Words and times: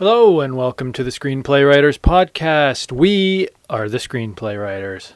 Hello 0.00 0.40
and 0.40 0.56
welcome 0.56 0.94
to 0.94 1.04
the 1.04 1.10
Screenplay 1.10 1.68
Writers 1.68 1.98
Podcast. 1.98 2.90
We 2.90 3.48
are 3.68 3.86
the 3.86 3.98
Screenplay 3.98 4.58
Writers. 4.58 5.12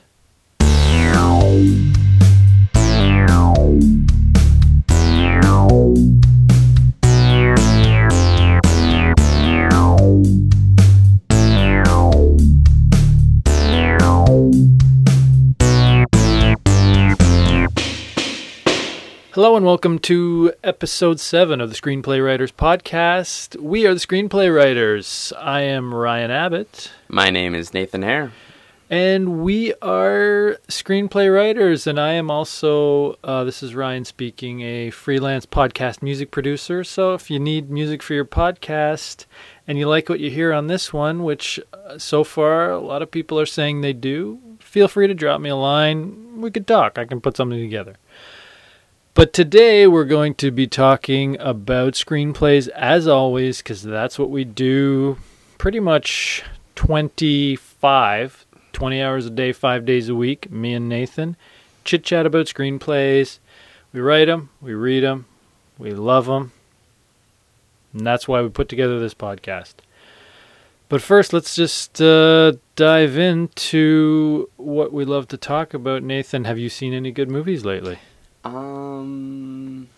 Hello 19.45 19.57
and 19.57 19.67
welcome 19.67 19.99
to 19.99 20.55
episode 20.65 21.21
7 21.21 21.61
of 21.61 21.69
the 21.69 21.77
Screenplay 21.77 22.25
Writers 22.25 22.51
Podcast. 22.51 23.61
We 23.61 23.87
are 23.87 23.93
the 23.93 24.01
Screenplay 24.01 24.51
Writers. 24.51 25.35
I 25.39 25.61
am 25.61 25.95
Ryan 25.95 26.31
Abbott. 26.31 26.91
My 27.09 27.29
name 27.29 27.55
is 27.55 27.75
Nathan 27.75 28.01
Hare. 28.01 28.33
And 28.89 29.43
we 29.43 29.75
are 29.83 30.57
screenplay 30.69 31.31
writers, 31.31 31.87
and 31.87 32.01
I 32.01 32.13
am 32.13 32.31
also, 32.31 33.19
uh, 33.23 33.45
this 33.45 33.63
is 33.63 33.75
Ryan 33.75 34.07
speaking, 34.07 34.63
a 34.63 34.89
freelance 34.89 35.45
podcast 35.45 36.01
music 36.01 36.31
producer. 36.31 36.83
So 36.83 37.13
if 37.13 37.31
you 37.31 37.39
need 37.39 37.69
music 37.69 38.03
for 38.03 38.15
your 38.15 38.25
podcast 38.25 39.27
and 39.69 39.77
you 39.77 39.87
like 39.87 40.09
what 40.09 40.21
you 40.21 40.31
hear 40.31 40.55
on 40.55 40.69
this 40.69 40.91
one, 40.91 41.23
which 41.23 41.61
uh, 41.75 41.99
so 41.99 42.25
far 42.25 42.71
a 42.71 42.81
lot 42.81 43.03
of 43.03 43.11
people 43.11 43.39
are 43.39 43.45
saying 43.45 43.83
they 43.83 43.93
do, 43.93 44.39
feel 44.59 44.89
free 44.89 45.07
to 45.07 45.13
drop 45.13 45.43
me 45.43 45.51
a 45.51 45.57
line. 45.57 46.41
We 46.41 46.51
could 46.51 46.67
talk. 46.67 46.97
I 46.97 47.05
can 47.05 47.21
put 47.21 47.37
something 47.37 47.61
together. 47.61 47.97
But 49.15 49.33
today 49.33 49.87
we're 49.87 50.07
going 50.07 50.35
to 50.35 50.51
be 50.51 50.67
talking 50.67 51.39
about 51.39 51.93
screenplays 51.93 52.69
as 52.71 53.07
always, 53.07 53.59
because 53.59 53.81
that's 53.81 54.19
what 54.19 54.29
we 54.29 54.43
do 54.43 55.19
pretty 55.57 55.79
much 55.79 56.43
25, 56.75 58.45
20 58.73 59.03
hours 59.03 59.27
a 59.27 59.31
day, 59.31 59.53
five 59.53 59.85
days 59.85 60.09
a 60.09 60.17
week. 60.17 60.51
Me 60.51 60.75
and 60.75 60.89
Nathan 60.89 61.37
chit 61.85 62.03
chat 62.03 62.27
about 62.27 62.47
screenplays. 62.47 63.39
We 63.93 64.01
write 64.01 64.25
them, 64.25 64.51
we 64.61 64.75
read 64.75 65.05
them, 65.05 65.27
we 65.79 65.93
love 65.93 66.27
them. 66.27 66.51
And 67.93 68.05
that's 68.05 68.27
why 68.27 68.43
we 68.43 68.49
put 68.49 68.69
together 68.69 68.99
this 68.99 69.15
podcast. 69.15 69.75
But 70.89 71.03
first, 71.03 71.33
let's 71.33 71.55
just 71.55 72.03
uh, 72.03 72.55
dive 72.75 73.17
into 73.17 74.51
what 74.57 74.93
we 74.93 75.05
love 75.05 75.29
to 75.29 75.37
talk 75.37 75.73
about. 75.73 76.03
Nathan, 76.03 76.47
have 76.47 76.59
you 76.59 76.69
seen 76.69 76.93
any 76.93 77.13
good 77.13 77.31
movies 77.31 77.65
lately? 77.65 78.01
Um, 78.45 79.89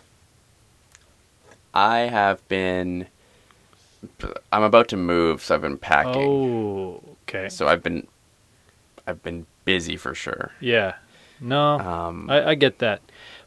I 1.75 1.99
have 2.01 2.47
been. 2.49 3.07
I'm 4.53 4.63
about 4.63 4.89
to 4.89 4.97
move, 4.97 5.43
so 5.43 5.55
I've 5.55 5.63
been 5.63 5.79
packing. 5.79 6.23
Oh, 6.23 7.03
okay. 7.29 7.49
So 7.49 7.67
I've 7.67 7.83
been, 7.83 8.07
I've 9.07 9.23
been 9.23 9.47
busy 9.65 9.97
for 9.97 10.15
sure. 10.15 10.53
Yeah. 10.61 10.95
No, 11.41 11.79
Um, 11.81 12.31
I, 12.31 12.51
I 12.51 12.55
get 12.55 12.79
that. 12.79 13.03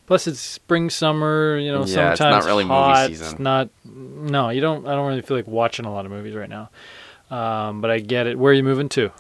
Plus, 0.05 0.27
it's 0.27 0.39
spring, 0.39 0.89
summer. 0.89 1.57
You 1.57 1.71
know, 1.71 1.85
Yeah, 1.85 2.11
it's 2.11 2.19
sometimes 2.19 2.43
not 2.43 2.45
really 2.45 2.63
movie 2.65 2.73
hot. 2.75 3.07
season. 3.07 3.27
It's 3.31 3.39
not. 3.39 3.69
No, 3.85 4.49
you 4.49 4.59
don't. 4.61 4.85
I 4.87 4.91
don't 4.95 5.07
really 5.07 5.21
feel 5.21 5.37
like 5.37 5.47
watching 5.47 5.85
a 5.85 5.91
lot 5.93 6.05
of 6.05 6.11
movies 6.11 6.35
right 6.35 6.49
now. 6.49 6.69
Um, 7.31 7.79
but 7.81 7.89
I 7.89 7.99
get 7.99 8.27
it. 8.27 8.37
Where 8.37 8.51
are 8.51 8.55
you 8.55 8.63
moving 8.63 8.89
to? 8.89 9.11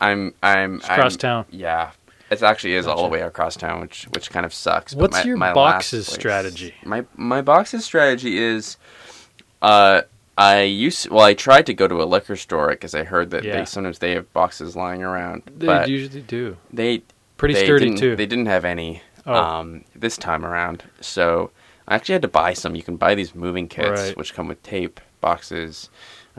I'm, 0.00 0.34
I'm, 0.42 0.76
It's 0.76 0.84
across 0.86 1.12
I'm- 1.14 1.18
town. 1.18 1.44
Yeah, 1.50 1.90
it 2.30 2.42
actually 2.42 2.74
is 2.74 2.86
all 2.86 3.02
the 3.02 3.08
way 3.08 3.20
across 3.22 3.56
town, 3.56 3.80
which, 3.80 4.04
which 4.14 4.30
kind 4.30 4.44
of 4.46 4.52
sucks. 4.54 4.94
but 4.94 5.00
What's 5.02 5.16
my- 5.18 5.22
your 5.24 5.36
my 5.36 5.52
boxes 5.52 6.06
strategy? 6.06 6.74
My, 6.84 7.04
my 7.16 7.42
boxes 7.42 7.84
strategy 7.84 8.38
is, 8.38 8.76
uh. 9.62 10.02
I 10.36 10.62
used 10.62 11.10
well. 11.10 11.24
I 11.24 11.34
tried 11.34 11.66
to 11.66 11.74
go 11.74 11.86
to 11.86 12.02
a 12.02 12.04
liquor 12.04 12.34
store 12.34 12.70
because 12.70 12.92
I 12.92 13.04
heard 13.04 13.30
that 13.30 13.44
Yeah. 13.44 13.58
they 13.60 13.64
sometimes 13.66 14.00
they 14.00 14.10
have 14.16 14.32
boxes 14.32 14.74
lying 14.74 15.00
around, 15.00 15.44
They 15.56 15.86
usually 15.86 16.22
do. 16.22 16.56
they 16.72 17.02
Pretty 17.36 17.54
they 17.54 17.64
sturdy 17.64 17.94
too. 17.94 18.16
They 18.16 18.26
didn't 18.26 18.46
have 18.46 18.64
any 18.64 19.00
Oh. 19.26 19.32
um, 19.32 19.84
this 19.94 20.16
time 20.16 20.44
around, 20.44 20.82
so 21.00 21.52
I 21.86 21.94
actually 21.94 22.14
had 22.14 22.22
to 22.22 22.28
buy 22.28 22.52
some. 22.52 22.74
You 22.74 22.82
can 22.82 22.96
buy 22.96 23.14
these 23.14 23.32
moving 23.32 23.68
kits, 23.68 24.00
Right. 24.08 24.16
which 24.16 24.34
come 24.34 24.48
with 24.48 24.60
tape, 24.64 25.00
boxes, 25.20 25.88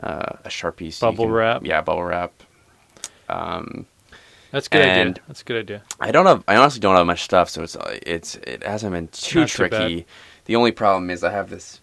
uh, 0.02 0.36
a 0.44 0.50
sharpie, 0.50 0.92
so 0.92 1.06
Bubble 1.10 1.24
can- 1.24 1.32
wrap. 1.32 1.64
Yeah, 1.64 1.80
bubble 1.80 2.04
wrap. 2.04 2.32
Um, 3.30 3.86
That's 4.50 4.66
a 4.66 4.70
good 4.70 4.82
idea. 4.86 5.14
That's 5.26 5.40
a 5.42 5.44
good 5.44 5.56
idea. 5.60 5.82
I 6.00 6.10
don't 6.12 6.26
have. 6.26 6.44
I 6.48 6.56
honestly 6.56 6.80
don't 6.80 6.96
have 6.96 7.06
much 7.06 7.22
stuff, 7.22 7.48
so 7.50 7.62
it's 7.62 7.76
it's 8.02 8.34
it 8.36 8.62
hasn't 8.62 8.92
been 8.92 9.08
too 9.08 9.40
Not 9.40 9.48
too 9.48 9.68
tricky. 9.68 10.06
the 10.46 10.56
only 10.56 10.72
problem 10.72 11.10
is 11.10 11.22
I 11.24 11.30
have 11.32 11.50
this. 11.50 11.80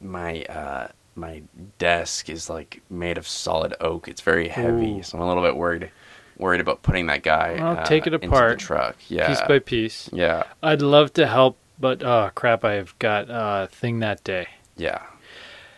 My 0.00 0.42
uh, 0.44 0.88
my 1.14 1.42
desk 1.78 2.30
is 2.30 2.48
like 2.48 2.80
made 2.88 3.18
of 3.18 3.28
solid 3.28 3.74
oak. 3.80 4.08
It's 4.08 4.22
very 4.22 4.48
heavy, 4.48 4.98
Ooh. 4.98 5.02
so 5.02 5.18
I'm 5.18 5.24
a 5.24 5.28
little 5.28 5.42
bit 5.42 5.56
worried 5.56 5.90
worried 6.38 6.60
about 6.62 6.82
putting 6.82 7.06
that 7.06 7.22
guy. 7.22 7.56
Well, 7.58 7.78
uh, 7.78 7.84
take 7.84 8.06
it 8.06 8.14
apart, 8.14 8.58
the 8.60 8.64
truck. 8.64 8.96
Yeah, 9.08 9.28
Piece 9.28 9.42
by 9.46 9.58
piece. 9.58 10.08
yeah, 10.12 10.44
I'd 10.62 10.80
love 10.80 11.12
to 11.14 11.26
help, 11.26 11.58
but 11.78 12.02
oh 12.02 12.30
crap! 12.34 12.64
I've 12.64 12.98
got 12.98 13.26
a 13.28 13.68
thing 13.70 13.98
that 14.00 14.24
day. 14.24 14.48
yeah. 14.76 15.02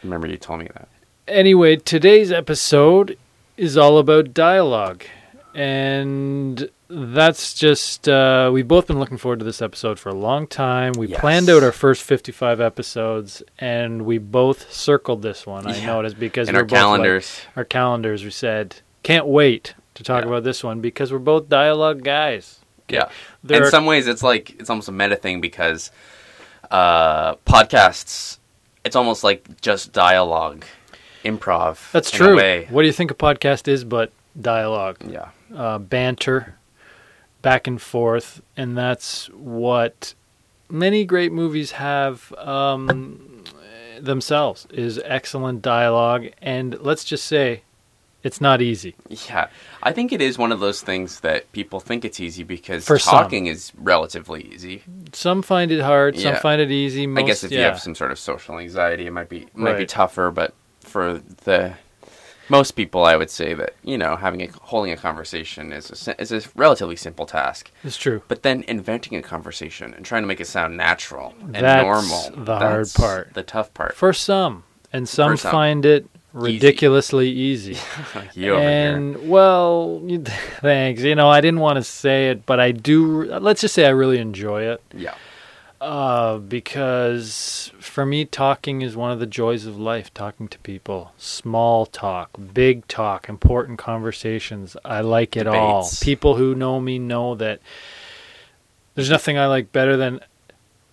Remember 0.05 0.27
you 0.27 0.37
told 0.37 0.59
me 0.61 0.69
that. 0.75 0.89
Anyway, 1.29 1.77
today's 1.77 2.33
episode 2.33 3.17
is 3.57 3.77
all 3.77 3.99
about 3.99 4.35
dialogue. 4.35 5.05
And 5.55 6.69
that's 6.89 7.55
just, 7.55 8.09
uh, 8.09 8.51
we've 8.53 8.69
both 8.69 8.87
been 8.87 8.99
looking 8.99 9.17
forward 9.19 9.39
to 9.41 9.45
this 9.45 9.63
episode 9.63 9.99
for 9.99 10.09
a 10.09 10.15
long 10.15 10.47
time. 10.47 10.93
We 10.97 11.09
Yes. 11.09 11.21
planned 11.21 11.49
out 11.51 11.63
our 11.63 11.73
first 11.73 12.03
55 12.03 12.61
episodes, 12.61 13.43
and 13.59 14.03
we 14.05 14.19
both 14.19 14.73
circled 14.73 15.23
this 15.23 15.47
one. 15.47 15.67
I 15.67 15.77
Yeah. 15.79 15.87
know 15.87 16.01
it 16.01 16.07
is 16.07 16.15
because 16.15 16.49
In 16.49 16.55
we're 16.55 16.61
our 16.61 16.65
both 16.65 16.73
like- 16.73 16.81
calendars. 16.81 17.41
our 17.57 17.65
calendars, 17.65 18.25
we 18.25 18.31
said, 18.31 18.77
can't 19.03 19.27
wait 19.27 19.75
to 19.95 20.03
talk 20.03 20.23
Yeah. 20.23 20.29
about 20.29 20.45
this 20.45 20.63
one 20.65 20.81
because 20.81 21.13
we're 21.13 21.19
both 21.19 21.49
dialogue 21.49 22.03
guys. 22.03 22.61
Yeah. 22.89 23.09
There 23.45 23.59
in 23.59 23.63
are- 23.65 23.71
some 23.71 23.87
ways, 23.87 24.07
it's 24.07 24.23
like 24.23 24.55
it's 24.59 24.69
almost 24.71 24.89
a 24.89 24.93
meta 24.93 25.17
thing 25.17 25.41
because 25.41 25.91
uh, 26.71 27.35
podcasts. 27.47 28.39
It's 28.85 28.97
almost 28.97 29.23
like 29.23 29.61
just 29.61 29.93
dialogue, 29.93 30.65
improv. 31.25 31.91
That's 31.93 32.11
true. 32.11 32.37
What 32.71 32.83
do 32.83 32.87
you 32.87 32.93
think 32.93 33.11
a 33.11 33.15
podcast 33.15 33.69
is 33.69 33.85
but 33.85 34.11
dialogue? 34.41 34.97
Yeah. 35.07 35.27
Uh, 35.55 35.79
banter, 35.79 36.57
back 37.43 37.67
and 37.67 37.81
forth, 37.81 38.43
and 38.57 38.77
that's 38.77 39.27
what 39.29 40.15
many 40.71 41.05
great 41.05 41.33
movies 41.33 41.73
have 41.73 42.33
um, 42.39 43.45
themselves 44.01 44.67
is 44.73 45.01
excellent 45.05 45.63
dialogue. 45.63 46.29
And 46.41 46.79
let's 46.81 47.05
just 47.05 47.27
say, 47.27 47.63
it's 48.23 48.41
not 48.41 48.63
easy. 48.63 48.95
Yeah, 49.29 49.49
I 49.83 49.93
think 49.93 50.13
it 50.13 50.21
is 50.23 50.39
one 50.39 50.53
of 50.53 50.61
those 50.61 50.81
things 50.81 51.21
that 51.21 51.51
people 51.53 51.81
think 51.81 52.05
it's 52.05 52.21
easy 52.21 52.45
because 52.45 52.87
For 52.87 52.99
some. 52.99 53.13
talking 53.13 53.47
is 53.47 53.73
relatively 53.77 54.43
easy. 54.43 54.85
Some 55.13 55.43
find 55.43 55.73
it 55.73 55.81
hard, 55.81 56.19
some 56.19 56.37
find 56.37 56.61
it 56.61 56.71
easy. 56.71 57.07
Most, 57.07 57.23
I 57.23 57.27
guess 57.27 57.45
if 57.45 57.51
you 57.51 57.59
have 57.59 57.81
some 57.81 57.95
sort 57.95 58.13
of 58.13 58.19
social 58.19 58.59
anxiety, 58.59 59.07
it 59.07 59.11
might 59.13 59.29
be 59.29 59.49
might 59.55 59.77
be 59.77 59.87
tougher. 59.87 60.31
But 60.31 60.55
for 60.81 61.21
the 61.45 61.75
most 62.53 62.73
people, 62.73 63.05
I 63.05 63.17
would 63.17 63.31
say 63.31 63.55
that 63.55 63.75
you 63.83 63.97
know 63.97 64.15
having 64.15 64.43
a 64.43 64.49
holding 64.61 64.93
a 64.93 64.97
conversation 64.97 65.73
is 65.73 66.07
a, 66.07 66.21
is 66.21 66.31
a 66.31 66.43
relatively 66.55 66.97
simple 66.97 67.27
task. 67.27 67.71
it's 67.83 67.97
true. 67.97 68.23
But 68.29 68.43
then 68.43 68.63
inventing 68.69 69.17
a 69.17 69.23
conversation 69.23 69.95
and 69.95 70.05
trying 70.05 70.23
to 70.23 70.27
make 70.29 70.41
it 70.41 70.47
sound 70.47 70.77
natural 70.77 71.35
and 71.41 71.55
That's 71.55 71.83
normal. 71.83 72.45
the 72.45 72.59
hard 72.59 72.89
part. 72.95 73.35
The 73.35 73.43
tough 73.43 73.73
part. 73.75 73.95
For 73.95 74.13
some, 74.13 74.65
and 74.93 75.09
some, 75.09 75.37
some. 75.37 75.51
find 75.51 75.87
it 75.87 76.07
ridiculously 76.35 77.31
easy. 77.31 77.79
you 78.35 78.53
over 78.53 78.61
here. 78.61 78.95
and 78.97 79.29
well, 79.29 80.03
thanks. 80.61 81.03
You 81.03 81.15
know, 81.15 81.29
I 81.31 81.41
didn't 81.41 81.61
want 81.61 81.77
to 81.77 81.85
say 81.85 82.31
it, 82.31 82.45
but 82.45 82.61
I 82.61 82.73
do. 82.73 83.25
Let's 83.49 83.63
just 83.63 83.75
say 83.75 83.87
I 83.87 83.91
really 83.91 84.19
enjoy 84.19 84.65
it. 84.65 84.83
Yeah. 84.95 85.15
Uh, 85.83 86.39
because 86.39 87.73
for 87.81 88.07
me, 88.07 88.25
talking 88.25 88.83
is 88.83 88.95
one 88.95 89.11
of 89.11 89.19
the 89.19 89.27
joys 89.27 89.67
of 89.67 89.77
life. 89.81 90.15
Talking 90.15 90.47
to 90.47 90.59
people, 90.61 91.13
small 91.17 91.87
talk, 91.87 92.31
big 92.55 92.87
talk, 92.87 93.29
important 93.29 93.81
conversations. 93.81 94.77
I 94.85 95.01
like 95.01 95.37
it 95.37 95.49
all. 95.49 95.91
People 96.01 96.37
who 96.37 96.55
know 96.55 96.79
me 96.81 97.01
know 97.01 97.35
that 97.35 97.59
there's 98.95 99.11
nothing 99.11 99.37
I 99.37 99.47
like 99.47 99.73
better 99.73 99.97
than 99.97 100.21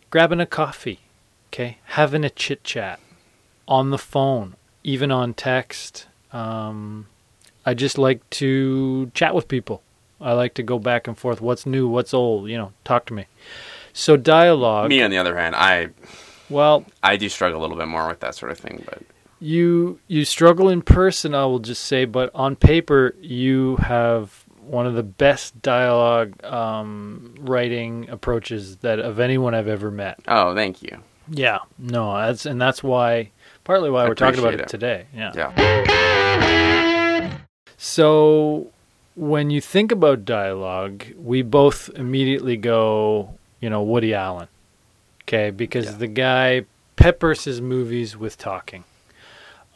grabbing 0.09 0.39
a 0.39 0.47
coffee, 0.47 1.01
okay, 1.49 1.77
having 1.83 2.23
a 2.23 2.29
chit 2.31 2.63
chat 2.63 2.99
on 3.67 3.91
the 3.91 3.99
phone, 3.99 4.55
even 4.83 5.11
on 5.11 5.35
text. 5.35 6.07
Um, 6.33 7.05
I 7.63 7.75
just 7.75 7.99
like 7.99 8.27
to 8.31 9.11
chat 9.13 9.35
with 9.35 9.47
people. 9.47 9.83
I 10.19 10.33
like 10.33 10.55
to 10.55 10.63
go 10.63 10.79
back 10.79 11.07
and 11.07 11.15
forth. 11.15 11.41
What's 11.41 11.67
new? 11.67 11.87
What's 11.87 12.11
old? 12.11 12.49
You 12.49 12.57
know, 12.57 12.73
talk 12.83 13.05
to 13.05 13.13
me. 13.13 13.27
So 13.93 14.17
dialogue. 14.17 14.89
Me, 14.89 15.01
on 15.01 15.11
the 15.11 15.17
other 15.17 15.37
hand, 15.37 15.55
I 15.55 15.89
Well, 16.49 16.85
I 17.03 17.17
do 17.17 17.29
struggle 17.29 17.59
a 17.59 17.61
little 17.61 17.77
bit 17.77 17.87
more 17.87 18.07
with 18.07 18.19
that 18.21 18.35
sort 18.35 18.51
of 18.51 18.57
thing, 18.57 18.83
but 18.85 19.01
you 19.39 19.99
you 20.07 20.25
struggle 20.25 20.69
in 20.69 20.81
person. 20.81 21.33
I 21.33 21.45
will 21.45 21.59
just 21.59 21.85
say, 21.85 22.05
but 22.05 22.31
on 22.33 22.55
paper, 22.55 23.15
you 23.21 23.77
have 23.77 24.45
one 24.61 24.85
of 24.85 24.93
the 24.93 25.03
best 25.03 25.61
dialogue 25.61 26.43
um, 26.43 27.35
writing 27.39 28.07
approaches 28.09 28.77
that 28.77 28.99
of 28.99 29.19
anyone 29.19 29.55
I've 29.55 29.67
ever 29.67 29.89
met. 29.89 30.19
oh, 30.27 30.53
thank 30.53 30.83
you. 30.83 30.99
Yeah, 31.31 31.59
no, 31.77 32.15
that's 32.15 32.45
and 32.45 32.61
that's 32.61 32.83
why 32.83 33.31
partly 33.63 33.89
why 33.89 34.07
we're 34.07 34.15
talking 34.15 34.39
about 34.39 34.55
it, 34.55 34.61
it. 34.61 34.67
today. 34.67 35.05
Yeah. 35.13 35.31
Yeah. 35.35 37.37
So 37.77 38.71
when 39.15 39.49
you 39.49 39.61
think 39.61 39.91
about 39.91 40.25
dialogue, 40.25 41.05
we 41.17 41.41
both 41.41 41.89
immediately 41.95 42.57
go, 42.57 43.37
you 43.59 43.69
know, 43.69 43.81
Woody 43.81 44.13
Allen. 44.13 44.47
Okay, 45.23 45.49
because 45.51 45.85
Yeah. 45.85 45.91
the 45.97 46.07
guy 46.07 46.65
peppers 46.95 47.43
his 47.45 47.61
movies 47.61 48.17
with 48.17 48.37
talking. 48.37 48.83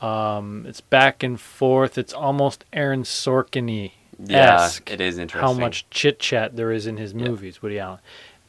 Um, 0.02 0.66
it's 0.68 0.82
back 0.82 1.24
and 1.24 1.40
forth. 1.40 1.98
It's 1.98 2.14
almost 2.14 2.66
Aaron 2.74 3.04
Sorkin-y 3.04 3.94
Yeah, 4.20 4.70
it 4.88 5.00
is 5.00 5.18
interesting. 5.18 5.48
how 5.48 5.54
much 5.54 5.90
chit 5.90 6.20
chat 6.20 6.56
there 6.58 6.72
is 6.72 6.88
in 6.88 6.98
his 6.98 7.14
Yeah. 7.14 7.28
movies, 7.30 7.62
Woody 7.62 7.80
Allen, 7.80 8.00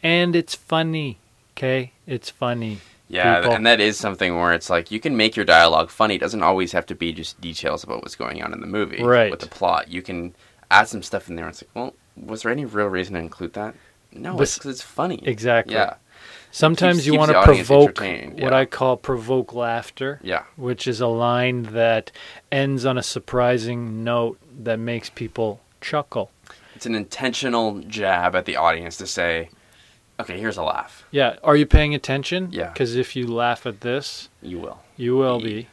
and 0.02 0.34
it's 0.34 0.54
funny. 0.54 1.18
Okay, 1.56 1.92
it's 2.06 2.30
funny. 2.30 2.78
Yeah, 3.08 3.40
people. 3.40 3.54
and 3.54 3.66
that 3.66 3.80
is 3.80 3.96
something 3.98 4.36
where 4.36 4.52
it's 4.54 4.68
like 4.68 4.90
you 4.90 4.98
can 4.98 5.16
make 5.16 5.36
your 5.36 5.44
dialogue 5.44 5.90
funny. 5.90 6.16
It 6.16 6.20
doesn't 6.20 6.42
always 6.42 6.72
have 6.72 6.86
to 6.86 6.94
be 6.96 7.12
just 7.12 7.40
details 7.40 7.84
about 7.84 8.02
what's 8.02 8.16
going 8.16 8.42
on 8.42 8.52
in 8.52 8.60
the 8.60 8.66
movie. 8.66 9.02
Right. 9.02 9.30
With 9.30 9.40
the 9.40 9.46
plot, 9.46 9.88
you 9.88 10.02
can 10.02 10.34
add 10.70 10.88
some 10.88 11.02
stuff 11.02 11.28
in 11.28 11.36
there. 11.36 11.46
It's 11.46 11.62
like, 11.62 11.70
well, 11.74 11.94
was 12.16 12.42
there 12.42 12.50
any 12.50 12.64
real 12.64 12.86
reason 12.88 13.14
to 13.14 13.20
include 13.20 13.52
that? 13.52 13.74
No, 14.14 14.34
But- 14.36 14.42
it's 14.44 14.64
it's 14.64 14.82
funny. 14.82 15.20
Exactly. 15.24 15.74
Yeah. 15.74 15.94
Sometimes 16.50 16.98
keeps- 16.98 17.06
you 17.06 17.14
want 17.18 17.32
to 17.32 17.42
provoke 17.42 17.98
what 18.00 18.36
yeah. 18.38 18.54
I 18.56 18.64
call 18.64 18.96
provoke 18.96 19.52
laughter. 19.54 20.20
Yeah. 20.22 20.44
which 20.56 20.86
is 20.86 21.00
a 21.00 21.08
line 21.08 21.64
that 21.72 22.12
ends 22.52 22.84
on 22.86 22.96
a 22.96 23.02
surprising 23.02 24.04
note 24.04 24.38
that 24.62 24.78
makes 24.78 25.10
people 25.10 25.60
chuckle. 25.80 26.30
It's 26.76 26.86
an 26.86 26.94
intentional 26.94 27.80
jab 27.80 28.34
at 28.36 28.44
the 28.44 28.54
audience 28.56 28.96
to 28.98 29.06
say, 29.06 29.50
okay, 30.20 30.38
here's 30.38 30.56
a 30.56 30.62
laugh. 30.62 31.04
Yeah, 31.10 31.36
are 31.42 31.56
you 31.56 31.66
paying 31.66 31.92
attention? 31.94 32.48
Yeah. 32.52 32.68
Because 32.70 32.94
if 32.94 33.16
you 33.16 33.26
laugh 33.26 33.66
at 33.66 33.80
this, 33.80 34.28
You 34.40 34.58
will. 34.60 34.78
you 34.96 35.16
will 35.16 35.40
be 35.40 35.66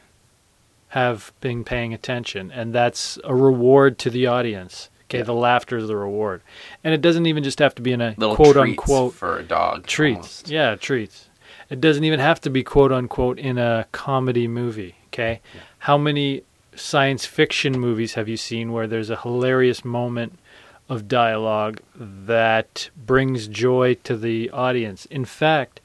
have 0.89 1.31
been 1.41 1.63
paying 1.63 1.93
attention, 1.93 2.51
and 2.51 2.73
that's 2.73 3.17
a 3.23 3.33
reward 3.33 3.97
to 3.99 4.09
the 4.09 4.27
audience. 4.27 4.89
Okay, 5.11 5.17
Yeah. 5.19 5.23
the 5.25 5.33
laughter 5.33 5.77
is 5.77 5.87
the 5.89 5.95
reward, 5.97 6.41
and 6.83 6.93
it 6.93 7.01
doesn't 7.01 7.25
even 7.25 7.43
just 7.43 7.59
have 7.59 7.75
to 7.75 7.81
be 7.81 7.91
in 7.91 7.99
a 8.01 8.15
Little 8.17 8.35
quote 8.35 8.55
treats 8.55 8.79
unquote 8.79 9.13
for 9.13 9.37
a 9.39 9.43
dog. 9.43 9.85
treats. 9.85 10.15
almost. 10.17 10.49
Yeah, 10.49 10.75
treats. 10.75 11.27
It 11.69 11.81
doesn't 11.81 12.03
even 12.05 12.19
have 12.21 12.39
to 12.41 12.49
be 12.49 12.63
quote 12.63 12.91
unquote 12.93 13.37
in 13.37 13.57
a 13.57 13.85
comedy 13.91 14.47
movie. 14.47 14.95
Okay, 15.07 15.41
how 15.79 15.97
many 15.97 16.43
science 16.75 17.25
fiction 17.25 17.77
movies 17.77 18.13
have 18.13 18.29
you 18.29 18.37
seen 18.37 18.71
where 18.71 18.87
there's 18.87 19.09
a 19.09 19.17
hilarious 19.17 19.83
moment 19.83 20.39
of 20.87 21.09
dialogue 21.09 21.81
that 21.95 22.89
brings 22.95 23.47
joy 23.49 23.95
to 24.05 24.15
the 24.15 24.49
audience? 24.51 25.05
In 25.07 25.25
fact, 25.25 25.81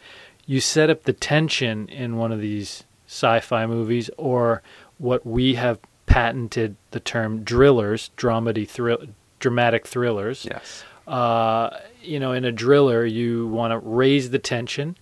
you 0.47 0.61
set 0.61 0.89
up 0.89 1.03
the 1.03 1.13
tension 1.13 1.89
in 1.89 2.17
one 2.17 2.31
of 2.31 2.41
these 2.41 2.85
sci-fi 3.09 3.67
movies, 3.67 4.09
or 4.17 4.63
what 4.99 5.27
we 5.27 5.55
have 5.57 5.79
patented 6.17 6.75
the 6.93 6.99
term 7.01 7.45
drillers, 7.45 8.09
dramedy 8.17 8.67
thrill, 8.67 8.97
dramatic 9.39 9.87
thrillers 9.87 10.47
Yes. 10.51 10.83
uh, 11.07 11.69
you 12.03 12.19
know, 12.19 12.33
in 12.33 12.43
a 12.47 12.51
driller, 12.51 13.05
you 13.05 13.47
want 13.49 13.73
to 13.73 13.79
raise 13.79 14.31
the 14.31 14.39
tension, 14.39 14.97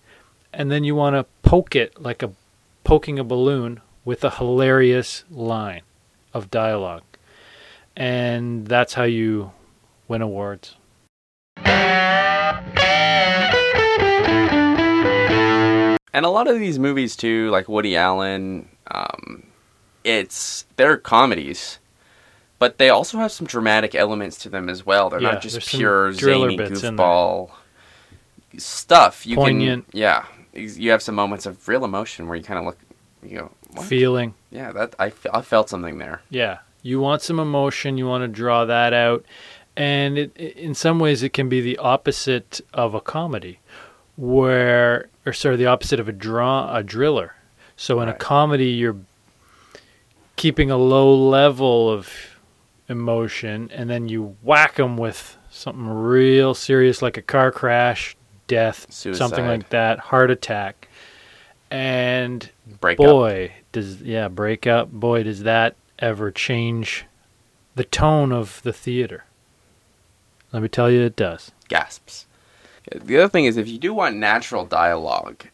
and 0.51 0.69
then 0.69 0.83
you 0.83 0.93
want 0.93 1.15
to 1.15 1.25
poke 1.49 1.73
it 1.73 2.01
like 2.01 2.21
a 2.21 2.31
poking 2.83 3.17
a 3.17 3.23
balloon 3.23 3.79
with 4.03 4.25
a 4.25 4.29
hilarious 4.31 5.23
line 5.31 5.83
of 6.33 6.51
dialogue, 6.51 7.03
and 7.95 8.67
that's 8.67 8.95
how 8.95 9.03
you 9.03 9.51
win 10.09 10.21
awards. 10.21 10.75
And 16.13 16.25
a 16.25 16.29
lot 16.29 16.47
of 16.49 16.59
these 16.59 16.77
movies 16.77 17.15
too, 17.15 17.49
like 17.51 17.67
Woody 17.69 17.95
Allen, 17.95 18.67
um, 18.91 19.43
it's 20.05 20.63
they're 20.77 20.95
comedies, 20.97 21.79
but 22.59 22.77
they 22.77 22.89
also 22.89 23.17
have 23.17 23.31
some 23.33 23.47
dramatic 23.47 23.93
elements 23.95 24.37
to 24.43 24.49
them 24.49 24.69
as 24.69 24.85
well. 24.85 25.09
They're 25.09 25.19
Yeah, 25.21 25.31
not 25.31 25.41
just 25.41 25.67
pure 25.67 26.13
zany 26.13 26.55
bits 26.55 26.83
in 26.83 26.95
there. 26.95 27.05
goofball 27.05 27.49
stuff. 28.57 29.25
You 29.25 29.35
Poignant. 29.35 29.89
can, 29.91 29.99
yeah, 29.99 30.25
you 30.53 30.91
have 30.91 31.01
some 31.01 31.15
moments 31.15 31.45
of 31.45 31.67
real 31.67 31.83
emotion 31.83 32.27
where 32.27 32.37
you 32.37 32.43
kind 32.43 32.59
of 32.59 32.65
look, 32.65 32.77
you 33.23 33.39
go, 33.39 33.51
what? 33.73 33.85
Feeling, 33.85 34.33
yeah, 34.51 34.71
that 34.71 34.95
I, 34.99 35.11
I 35.33 35.41
felt 35.41 35.69
something 35.69 35.97
there. 35.97 36.21
yeah, 36.29 36.59
you 36.81 36.99
want 37.01 37.21
some 37.21 37.39
emotion, 37.39 37.97
you 37.97 38.05
want 38.07 38.21
to 38.21 38.27
draw 38.27 38.63
that 38.65 38.93
out, 38.93 39.25
and 39.75 40.17
it, 40.17 40.37
in 40.37 40.73
some 40.75 40.99
ways, 40.99 41.23
it 41.23 41.33
can 41.33 41.49
be 41.49 41.59
the 41.59 41.77
opposite 41.79 42.61
of 42.73 42.93
a 42.93 43.01
comedy, 43.01 43.59
where, 44.15 45.09
or 45.25 45.33
sorry, 45.33 45.57
the 45.57 45.65
opposite 45.65 45.99
of 45.99 46.07
a 46.07 46.13
draw, 46.13 46.73
a 46.73 46.83
driller. 46.83 47.33
So 47.75 47.99
in 47.99 48.07
a 48.07 48.13
comedy, 48.13 48.67
you're 48.67 48.95
keeping 50.35 50.69
a 50.71 50.77
low 50.77 51.13
level 51.15 51.89
of 51.89 52.09
emotion, 52.89 53.69
and 53.73 53.89
then 53.89 54.07
you 54.09 54.35
whack 54.41 54.75
them 54.75 54.97
with 54.97 55.37
something 55.49 55.87
real 55.87 56.53
serious, 56.53 57.01
like 57.01 57.17
a 57.17 57.21
car 57.21 57.51
crash, 57.51 58.15
death, 58.47 58.85
Suicide. 58.91 59.17
something 59.17 59.45
like 59.47 59.69
that, 59.69 59.99
heart 59.99 60.29
attack, 60.31 60.87
and 61.71 62.49
Break 62.79 62.99
up. 62.99 63.05
boy, 63.05 63.51
does 63.71 64.01
yeah 64.01 64.27
break 64.27 64.67
up. 64.67 64.91
Boy, 64.91 65.23
does 65.23 65.43
that 65.43 65.75
ever 65.99 66.29
change 66.31 67.05
the 67.75 67.83
tone 67.83 68.31
of 68.31 68.61
the 68.63 68.73
theater. 68.73 69.23
Let 70.53 70.61
me 70.61 70.69
tell 70.69 70.89
you, 70.89 71.01
it 71.01 71.15
does. 71.15 71.51
gasps. 71.67 72.25
The 72.93 73.17
other 73.17 73.29
thing 73.29 73.45
is, 73.45 73.57
if 73.57 73.67
you 73.67 73.77
do 73.79 73.93
want 73.93 74.15
natural 74.15 74.63
dialogue, 74.65 75.45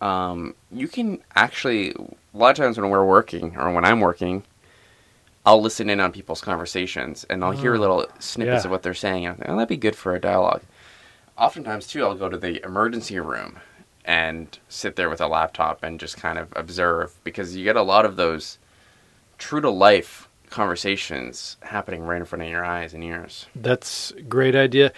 um, 0.00 0.54
you 0.70 0.86
can 0.88 1.20
actually. 1.34 1.94
A 2.34 2.38
lot 2.38 2.50
of 2.50 2.56
times 2.56 2.78
when 2.78 2.90
we're 2.90 3.04
working 3.04 3.56
or 3.56 3.72
when 3.72 3.84
I'm 3.84 4.00
working, 4.00 4.42
I'll 5.44 5.60
listen 5.60 5.90
in 5.90 6.00
on 6.00 6.12
people's 6.12 6.40
conversations 6.40 7.24
and 7.28 7.44
I'll 7.44 7.52
hear 7.52 7.76
little 7.76 8.06
snippets 8.20 8.62
yeah. 8.62 8.66
of 8.66 8.70
what 8.70 8.82
they're 8.82 8.94
saying. 8.94 9.26
And 9.26 9.34
I 9.34 9.36
think, 9.36 9.48
oh, 9.50 9.56
that'd 9.56 9.68
be 9.68 9.76
good 9.76 9.96
for 9.96 10.14
a 10.14 10.20
dialogue. 10.20 10.62
Oftentimes, 11.36 11.86
too, 11.86 12.04
I'll 12.04 12.14
go 12.14 12.28
to 12.28 12.38
the 12.38 12.64
emergency 12.64 13.18
room 13.18 13.58
and 14.04 14.58
sit 14.68 14.96
there 14.96 15.10
with 15.10 15.20
a 15.20 15.26
laptop 15.26 15.82
and 15.82 15.98
just 15.98 16.16
kind 16.16 16.38
of 16.38 16.52
observe 16.56 17.12
because 17.24 17.56
you 17.56 17.64
get 17.64 17.76
a 17.76 17.82
lot 17.82 18.04
of 18.04 18.16
those 18.16 18.58
true 19.38 19.60
to 19.60 19.70
life 19.70 20.28
conversations 20.50 21.56
happening 21.62 22.02
right 22.02 22.20
in 22.20 22.24
front 22.24 22.42
of 22.42 22.48
your 22.48 22.64
eyes 22.64 22.94
and 22.94 23.02
ears. 23.02 23.46
That's 23.56 24.12
a 24.12 24.22
great 24.22 24.54
idea, 24.54 24.92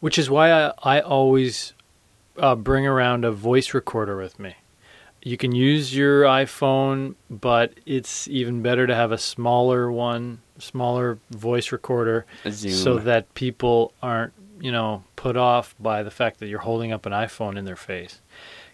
which 0.00 0.18
is 0.18 0.30
why 0.30 0.50
I, 0.52 0.72
I 0.82 1.00
always 1.00 1.74
uh, 2.38 2.54
bring 2.54 2.86
around 2.86 3.24
a 3.24 3.32
voice 3.32 3.74
recorder 3.74 4.16
with 4.16 4.38
me. 4.38 4.54
You 5.22 5.36
can 5.36 5.52
use 5.54 5.94
your 5.94 6.22
iPhone, 6.22 7.14
but 7.28 7.74
it's 7.84 8.26
even 8.28 8.62
better 8.62 8.86
to 8.86 8.94
have 8.94 9.12
a 9.12 9.18
smaller 9.18 9.92
one, 9.92 10.40
smaller 10.58 11.18
voice 11.30 11.72
recorder, 11.72 12.24
so 12.72 12.94
that 13.04 13.34
people 13.34 13.92
aren't, 14.02 14.32
you 14.60 14.72
know, 14.72 15.04
put 15.16 15.36
off 15.36 15.74
by 15.78 16.02
the 16.02 16.10
fact 16.10 16.40
that 16.40 16.46
you're 16.48 16.60
holding 16.60 16.90
up 16.90 17.04
an 17.04 17.12
iPhone 17.12 17.58
in 17.58 17.64
their 17.66 17.76
face. 17.76 18.20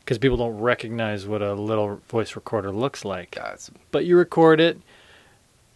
Because 0.00 0.18
people 0.18 0.36
don't 0.36 0.58
recognize 0.58 1.26
what 1.26 1.42
a 1.42 1.54
little 1.54 2.00
voice 2.08 2.36
recorder 2.36 2.70
looks 2.70 3.04
like 3.04 3.36
but 3.90 4.04
you 4.04 4.16
record 4.16 4.60
it, 4.60 4.80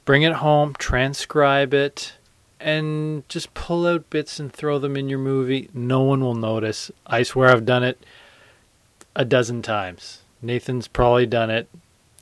bring 0.04 0.22
it 0.22 0.34
home, 0.34 0.74
transcribe 0.78 1.74
it, 1.74 2.12
and 2.60 3.28
just 3.28 3.52
pull 3.54 3.88
out 3.88 4.08
bits 4.08 4.38
and 4.38 4.52
throw 4.52 4.78
them 4.78 4.96
in 4.96 5.08
your 5.08 5.18
movie. 5.18 5.68
No 5.74 6.02
one 6.02 6.20
will 6.20 6.36
notice. 6.36 6.92
I 7.06 7.24
swear 7.24 7.48
I've 7.48 7.66
done 7.66 7.82
it 7.82 7.98
a 9.16 9.24
dozen 9.24 9.62
times. 9.62 10.22
Nathan's 10.42 10.88
probably 10.88 11.26
done 11.26 11.50
it 11.50 11.68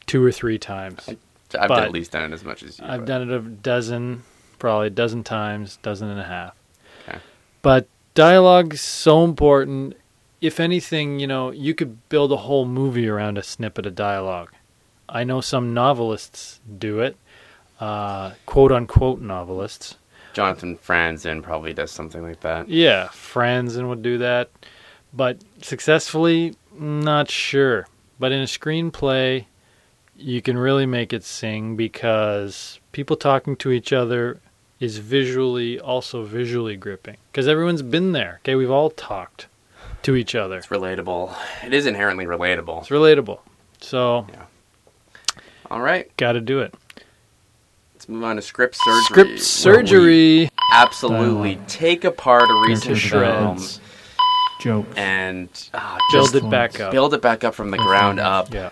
two 0.07 0.25
or 0.25 0.33
three 0.33 0.59
times. 0.59 1.09
I've 1.59 1.71
at 1.71 1.93
least 1.93 2.13
done 2.13 2.31
it 2.31 2.35
as 2.35 2.45
much 2.45 2.63
as 2.63 2.79
you. 2.79 2.85
I've 2.85 3.01
but- 3.01 3.07
done 3.07 3.23
it 3.23 3.35
a 3.35 3.41
dozen, 3.41 4.23
probably 4.59 4.89
a 4.89 4.91
dozen 4.91 5.25
times, 5.25 5.79
dozen 5.83 6.09
and 6.09 6.21
a 6.21 6.25
half. 6.25 6.55
Okay. 7.09 7.19
But 7.63 7.87
dialogue's 8.15 8.81
so 8.81 9.25
important. 9.25 9.97
If 10.41 10.61
anything, 10.61 11.19
you 11.19 11.27
know, 11.27 11.51
you 11.51 11.75
could 11.75 12.09
build 12.09 12.33
a 12.33 12.37
whole 12.37 12.65
movie 12.65 13.09
around 13.09 13.39
a 13.39 13.43
snippet 13.43 13.87
of 13.87 13.95
dialogue. 13.95 14.51
I 15.09 15.25
know 15.25 15.41
some 15.41 15.73
novelists 15.73 16.61
do 16.79 17.01
it, 17.01 17.17
uh, 17.81 18.33
quote 18.47 18.71
unquote 18.71 19.21
novelists. 19.21 19.97
Jonathan 20.35 20.77
Franzen 20.77 21.43
probably 21.43 21.73
does 21.73 21.91
something 21.91 22.23
like 22.23 22.41
that. 22.41 22.69
Yeah, 22.69 23.09
Franzen 23.09 23.89
would 23.89 24.03
do 24.03 24.19
that, 24.19 24.51
but 25.13 25.39
successfully, 25.63 26.55
not 26.79 27.31
sure. 27.31 27.89
But 28.19 28.33
in 28.33 28.41
a 28.41 28.47
screenplay, 28.47 29.47
you 30.17 30.43
can 30.43 30.59
really 30.59 30.87
make 30.87 31.13
it 31.13 31.23
sing 31.25 31.77
because 31.77 32.81
people 32.93 33.17
talking 33.17 33.57
to 33.57 33.71
each 33.71 33.93
other 33.93 34.41
is 34.81 34.99
visually 34.99 35.79
also 35.79 36.25
visually 36.25 36.77
gripping 36.77 37.17
because 37.31 37.49
everyone's 37.49 37.83
been 37.83 38.13
there. 38.13 38.41
Okay, 38.43 38.55
we've 38.55 38.71
all 38.71 38.91
talked 38.91 39.47
to 40.03 40.17
each 40.17 40.35
other. 40.35 40.59
It's 40.59 40.69
relatable. 40.69 41.35
It 41.65 41.73
is 41.73 41.87
inherently 41.87 42.27
relatable. 42.27 42.81
It's 42.81 42.89
relatable. 42.89 43.41
So, 43.81 44.27
yeah. 44.31 44.45
All 45.71 45.81
right, 45.81 46.15
got 46.17 46.33
to 46.33 46.41
do 46.41 46.61
it. 46.61 46.75
let's 47.95 48.09
move 48.09 48.25
on 48.25 48.37
to 48.37 48.43
script 48.43 48.77
surgery. 48.77 49.05
Script 49.05 49.41
surgery 49.41 50.51
Absolutely 50.73 51.59
take 51.67 52.05
apart 52.05 52.43
a 52.43 52.65
recent 52.69 52.97
into 52.97 53.09
film 53.09 53.59
shreds. 54.61 54.87
Jokes, 54.87 54.97
and 54.97 55.49
ah, 55.75 55.99
Build 56.13 56.35
it 56.37 56.49
back 56.51 56.81
up. 56.81 56.93
build 56.93 57.15
it 57.15 57.23
back 57.23 57.45
up 57.45 57.55
from 57.55 57.71
the 57.71 57.79
ground 57.79 58.21
up. 58.21 58.53
Yeah. 58.53 58.71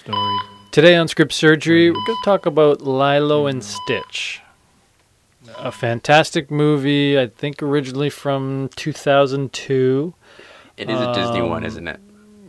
stories, 0.00 0.40
Today 0.70 0.96
on 0.96 1.06
Script 1.08 1.32
Surgery, 1.32 1.90
we're 1.90 2.04
going 2.06 2.18
to 2.18 2.24
talk 2.24 2.46
about 2.46 2.80
Lilo 2.80 3.46
and 3.46 3.62
Stitch. 3.62 4.40
A 5.58 5.70
fantastic 5.72 6.50
movie, 6.50 7.18
I 7.18 7.26
think 7.26 7.62
originally 7.62 8.08
from 8.10 8.70
2002. 8.76 10.14
It 10.78 10.88
is 10.88 10.98
a 11.00 11.12
Disney 11.12 11.42
one, 11.42 11.58
Um, 11.58 11.64
isn't 11.64 11.88
it? 11.88 12.00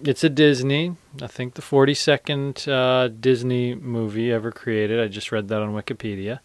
It's 0.06 0.24
a 0.24 0.30
Disney, 0.30 0.96
I 1.22 1.28
think 1.28 1.56
the 1.56 1.62
42nd 1.62 2.68
uh, 2.68 3.08
Disney 3.10 3.74
movie 3.76 4.32
ever 4.32 4.52
created. 4.52 5.00
I 5.00 5.08
just 5.08 5.32
read 5.32 5.48
that 5.50 5.62
on 5.62 5.74
Wikipedia. 5.74 6.40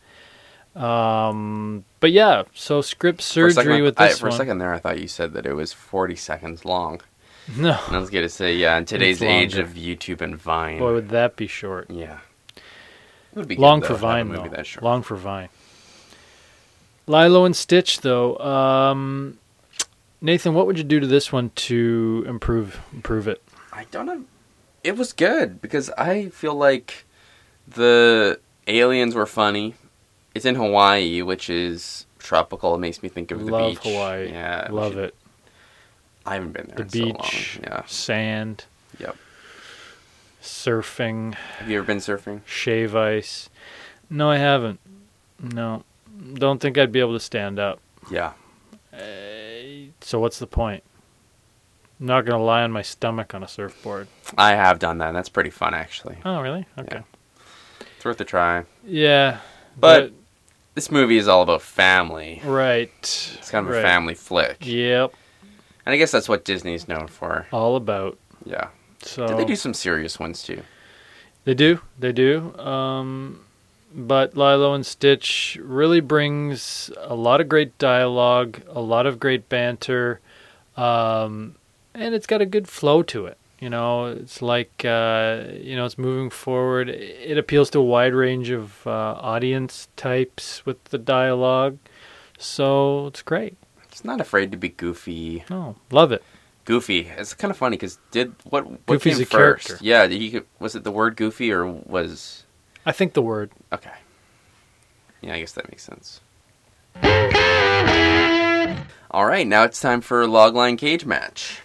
Um, 0.75 1.85
but 2.01 2.13
yeah, 2.13 2.45
so 2.55 2.81
Script 2.81 3.21
Surgery 3.23 3.53
second, 3.55 3.83
with 3.83 4.01
I, 4.01 4.09
this 4.09 4.19
for 4.21 4.29
a 4.29 4.33
second 4.33 4.59
there, 4.59 4.73
I 4.73 4.79
thought 4.79 5.01
you 5.01 5.09
said 5.09 5.33
that 5.35 5.47
it 5.47 5.55
was 5.55 5.73
40 5.73 6.17
seconds 6.17 6.65
long. 6.65 7.01
No, 7.57 7.79
And 7.87 7.97
I 7.97 7.99
was 7.99 8.11
going 8.11 8.25
to 8.25 8.29
say, 8.29 8.57
yeah, 8.57 8.77
in 8.77 8.85
today's 8.85 9.23
age 9.23 9.57
of 9.57 9.71
YouTube 9.71 10.21
and 10.21 10.37
Vine. 10.37 10.79
boy, 10.79 10.93
would 10.95 11.09
that 11.11 11.35
be 11.37 11.47
short. 11.47 11.91
yeah. 11.91 12.19
It 12.57 13.37
would 13.37 13.49
be 13.49 13.57
Long 13.57 13.81
though, 13.81 13.89
for 13.89 13.93
a 13.95 13.97
Vine, 13.97 14.29
though. 14.31 14.49
that 14.49 14.67
short. 14.67 14.83
Long 14.83 15.03
for 15.03 15.15
Vine. 15.17 15.49
Lilo 17.07 17.45
and 17.45 17.55
Stitch, 17.57 18.01
though. 18.01 18.37
Um, 18.39 19.39
Nathan, 20.21 20.55
what 20.55 20.67
would 20.67 20.77
you 20.77 20.85
do 20.85 20.99
to 21.01 21.07
this 21.07 21.33
one 21.33 21.51
to 21.55 22.25
improve 22.27 22.81
improve 22.93 23.29
it? 23.29 23.43
I 23.73 23.87
don't 23.91 24.07
know. 24.07 24.25
It 24.85 24.97
was 24.97 25.13
good 25.13 25.61
because 25.63 25.91
I 25.91 26.29
feel 26.31 26.55
like 26.55 27.07
the 27.67 28.41
aliens 28.67 29.15
were 29.15 29.27
funny. 29.27 29.75
It's 30.39 30.45
in 30.47 30.55
Hawaii, 30.55 31.21
which 31.23 31.51
is 31.51 32.07
tropical. 32.21 32.73
It 32.77 32.79
makes 32.79 33.03
me 33.03 33.09
think 33.09 33.33
of 33.33 33.45
the 33.45 33.51
Love 33.51 33.73
beach. 33.73 33.79
Hawaii. 33.83 34.29
Yeah, 34.31 34.69
Love 34.71 34.93
should- 34.93 35.05
it. 35.07 35.15
I 36.25 36.35
haven't 36.35 36.53
been 36.53 36.67
there 36.69 36.77
The 36.77 36.83
in 36.85 36.91
so 36.91 37.13
beach, 37.23 37.59
Yeah. 37.65 37.83
sand, 37.87 38.67
Yep. 39.01 39.17
surfing, 40.41 41.35
Have 41.35 41.69
you 41.69 41.79
ever 41.79 41.87
been 41.89 41.97
surfing? 41.99 42.43
shave 42.47 42.95
ice. 42.95 43.51
No, 44.09 44.31
I 44.31 44.37
haven't. 44.37 44.79
No, 45.41 45.83
don't 46.35 46.61
think 46.61 46.79
I'd 46.79 46.93
be 46.93 47.01
able 47.01 47.15
to 47.15 47.21
stand 47.21 47.59
up. 47.59 47.81
Yeah. 48.09 48.35
Uh, 48.93 49.91
so 50.01 50.21
what's 50.21 50.39
the 50.39 50.47
point? 50.47 50.85
I'm 51.99 52.07
not 52.07 52.27
gonna 52.27 52.45
lie 52.45 52.63
on 52.63 52.71
my 52.71 52.83
stomach 52.83 53.35
on 53.35 53.43
a 53.43 53.49
surfboard. 53.49 54.07
I 54.37 54.53
have 54.53 54.79
done 54.79 54.99
that. 54.99 55.09
and 55.09 55.17
That's 55.17 55.29
pretty 55.29 55.51
fun, 55.51 55.75
actually. 55.75 56.19
Oh, 56.25 56.41
really? 56.41 56.65
Okay. 56.79 57.03
It's 57.97 58.05
worth 58.05 58.21
a 58.21 58.25
try. 58.25 58.67
Yeah, 58.87 59.39
But 59.77 60.13
this 60.79 60.93
movie 60.93 61.19
is 61.19 61.27
all 61.27 61.43
about 61.43 61.61
family. 61.61 62.41
right. 62.45 62.89
It's 62.93 63.51
kind 63.51 63.67
of 63.67 63.73
right. 63.73 63.81
a 63.81 63.83
family 63.83 64.15
flick. 64.15 64.59
Yep, 64.65 65.13
And 65.85 65.93
I 65.93 65.97
guess 65.97 66.13
that's 66.13 66.29
what 66.29 66.45
Disney's 66.45 66.87
known 66.87 67.09
for. 67.09 67.49
all 67.51 67.75
about. 67.75 68.17
Yeah. 68.45 68.69
So 69.03 69.27
Did 69.27 69.39
they 69.39 69.45
do 69.45 69.57
some 69.57 69.75
serious 69.75 70.21
ones 70.21 70.41
too? 70.45 70.63
They 71.43 71.55
do, 71.55 71.81
they 71.99 72.13
do. 72.13 72.57
Um, 72.61 73.41
but 73.93 74.37
Lilo 74.37 74.73
and 74.73 74.87
Stitch 74.87 75.59
really 75.61 75.99
brings 75.99 76.93
a 76.99 77.17
lot 77.17 77.41
of 77.41 77.49
great 77.49 77.77
dialogue, 77.79 78.63
a 78.69 78.81
lot 78.81 79.05
of 79.05 79.19
great 79.19 79.49
banter, 79.49 80.21
um, 80.77 81.57
and 81.93 82.15
it's 82.15 82.29
got 82.29 82.41
a 82.41 82.47
good 82.47 82.69
flow 82.69 83.03
to 83.03 83.27
it. 83.27 83.37
You 83.61 83.71
know, 83.71 84.07
it's 84.07 84.41
like 84.41 84.85
uh, 84.85 85.45
you 85.61 85.75
know, 85.75 85.85
it's 85.85 85.99
moving 85.99 86.31
forward. 86.31 86.89
It 86.89 87.37
appeals 87.39 87.71
to 87.71 87.81
a 87.81 87.83
wide 87.83 88.15
range 88.15 88.51
of 88.51 88.87
uh, 88.87 88.91
audience 89.19 89.89
types 89.97 90.65
with 90.65 90.83
the 90.85 90.99
dialogue, 90.99 91.79
so 92.39 93.09
it's 93.09 93.23
great. 93.23 93.57
It's 93.91 94.05
not 94.05 94.21
afraid 94.21 94.53
to 94.53 94.57
be 94.59 94.69
goofy. 94.69 95.43
Oh, 95.51 95.75
love 95.91 96.13
it. 96.13 96.23
Goofy. 96.67 97.09
It's 97.17 97.35
kind 97.35 97.51
of 97.51 97.57
funny 97.57 97.77
because 97.77 97.99
did 98.13 98.35
what 98.45 98.65
what 98.71 98.87
Goofy's 98.87 99.17
came 99.17 99.27
first? 99.27 99.67
character. 99.67 99.79
Yeah, 99.81 100.07
he 100.07 100.41
was 100.61 100.77
it 100.77 100.85
the 100.85 100.93
word 100.93 101.17
goofy 101.17 101.51
or 101.51 101.67
was 101.67 102.45
I 102.87 102.93
think 102.93 103.15
the 103.15 103.23
word. 103.23 103.51
okay? 103.73 103.91
Yeah, 105.21 105.35
I 105.35 105.41
guess 105.41 105.53
that 105.53 105.69
makes 105.69 105.83
sense. 105.83 106.21
All 109.11 109.25
right, 109.25 109.47
now 109.47 109.65
it's 109.65 109.81
time 109.81 110.01
for 110.01 110.25
logline 110.27 110.77
cage 110.79 111.05
match. 111.07 111.63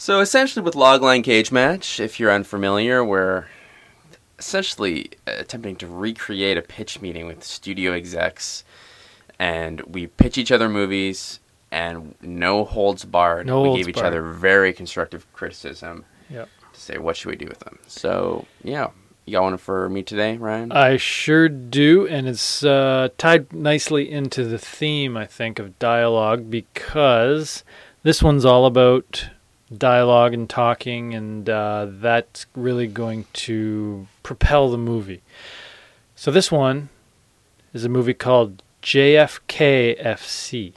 So 0.00 0.20
essentially, 0.20 0.64
with 0.64 0.76
logline 0.76 1.22
cage 1.22 1.52
match, 1.52 2.00
if 2.00 2.18
you're 2.18 2.32
unfamiliar, 2.32 3.04
we're 3.04 3.44
essentially 4.38 5.10
attempting 5.26 5.76
to 5.76 5.86
recreate 5.86 6.56
a 6.56 6.62
pitch 6.62 7.02
meeting 7.02 7.26
with 7.26 7.44
studio 7.44 7.92
execs, 7.92 8.64
and 9.38 9.82
we 9.82 10.06
pitch 10.06 10.38
each 10.38 10.50
other 10.50 10.70
movies, 10.70 11.38
and 11.70 12.14
no 12.22 12.64
holds 12.64 13.04
barred. 13.04 13.46
No 13.46 13.60
we 13.60 13.68
holds 13.68 13.80
gave 13.80 13.88
each 13.90 13.94
barred. 13.96 14.06
other 14.06 14.22
very 14.22 14.72
constructive 14.72 15.30
criticism 15.34 16.06
Yep. 16.30 16.48
to 16.72 16.80
say 16.80 16.96
what 16.96 17.18
should 17.18 17.28
we 17.28 17.36
do 17.36 17.44
with 17.46 17.58
them. 17.58 17.78
So 17.86 18.46
yeah, 18.64 18.88
you 19.26 19.32
got 19.32 19.42
one 19.42 19.58
for 19.58 19.90
me 19.90 20.02
today, 20.02 20.38
Ryan? 20.38 20.72
I 20.72 20.96
sure 20.96 21.50
do, 21.50 22.08
and 22.08 22.26
it's 22.26 22.64
uh, 22.64 23.10
tied 23.18 23.52
nicely 23.52 24.10
into 24.10 24.44
the 24.46 24.58
theme, 24.58 25.18
I 25.18 25.26
think, 25.26 25.58
of 25.58 25.78
dialogue 25.78 26.50
because 26.50 27.64
this 28.02 28.22
one's 28.22 28.46
all 28.46 28.64
about 28.64 29.28
dialogue 29.76 30.34
and 30.34 30.48
talking, 30.48 31.14
and 31.14 31.48
uh, 31.48 31.86
that's 31.88 32.46
really 32.54 32.86
going 32.86 33.26
to 33.32 34.06
propel 34.22 34.70
the 34.70 34.78
movie. 34.78 35.22
So 36.16 36.30
this 36.30 36.50
one 36.50 36.88
is 37.72 37.84
a 37.84 37.88
movie 37.88 38.14
called 38.14 38.62
JFKFC. 38.82 40.72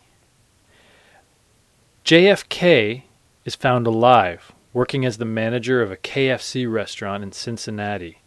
JFK 2.06 3.04
is 3.46 3.56
found 3.56 3.88
alive, 3.88 4.52
working 4.74 5.06
as 5.06 5.18
the 5.18 5.26
manager 5.26 5.82
of 5.82 5.92
a 5.92 5.98
KFC 5.98 6.72
restaurant 6.72 7.24
in 7.24 7.32
Cincinnati. 7.32 8.20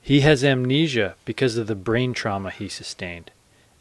He 0.00 0.20
has 0.20 0.44
amnesia 0.44 1.14
because 1.24 1.56
of 1.56 1.66
the 1.66 1.74
brain 1.74 2.14
trauma 2.14 2.50
he 2.50 2.68
sustained, 2.68 3.30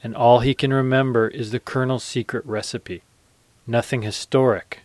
and 0.04 0.16
all 0.16 0.40
he 0.40 0.54
can 0.54 0.74
remember 0.74 1.28
is 1.28 1.52
the 1.52 1.60
Colonel's 1.60 2.04
secret 2.04 2.46
recipe. 2.46 3.04
Nothing 3.68 4.02
historic. 4.02 4.82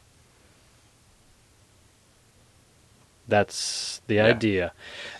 That's 3.30 4.02
the 4.08 4.16
Yeah. 4.16 4.24
idea. 4.26 4.72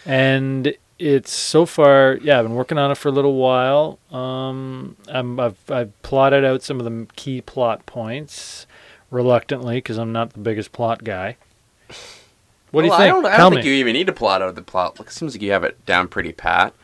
And 0.05 0.75
it's 0.99 1.33
so 1.33 1.65
far, 1.65 2.19
yeah, 2.23 2.39
I've 2.39 2.45
been 2.45 2.55
working 2.55 2.77
on 2.77 2.91
it 2.91 2.97
for 2.99 3.09
a 3.09 3.13
little 3.13 3.37
while. 3.37 3.99
Um, 4.13 4.97
I'm, 5.09 5.41
I've, 5.41 5.57
I've 5.71 6.03
plotted 6.03 6.45
out 6.45 6.63
some 6.63 6.79
of 6.79 6.85
the 6.85 7.07
key 7.17 7.41
plot 7.41 7.87
points 7.87 8.67
reluctantly 9.11 9.79
because 9.79 9.97
I'm 9.97 10.13
not 10.13 10.35
the 10.35 10.41
biggest 10.41 10.73
plot 10.73 11.03
guy. 11.03 11.37
What 12.71 12.83
do 12.83 12.87
you 12.89 12.93
think? 12.93 13.03
I 13.03 13.07
don't, 13.09 13.27
I 13.27 13.37
don't 13.39 13.53
think 13.55 13.65
you 13.65 13.73
even 13.73 13.95
need 13.95 14.07
to 14.09 14.13
plot 14.13 14.43
out 14.43 14.55
the 14.55 14.63
plot. 14.63 15.01
It 15.01 15.11
seems 15.11 15.35
like 15.35 15.43
you 15.43 15.51
have 15.53 15.65
it 15.65 15.85
down 15.87 16.07
pretty 16.09 16.33
pat. 16.33 16.75